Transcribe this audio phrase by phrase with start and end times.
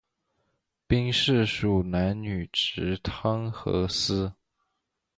[0.87, 4.33] 兵事属南女直汤河司。